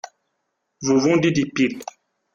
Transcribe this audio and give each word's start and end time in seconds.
Vous 0.81 0.97
vendez 0.99 1.29
des 1.29 1.45
piles? 1.45 1.83